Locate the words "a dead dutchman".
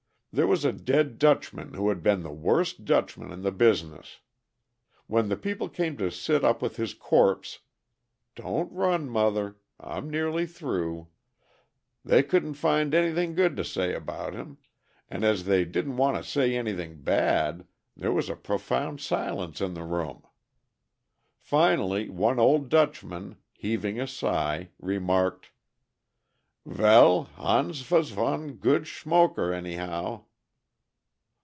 0.63-1.73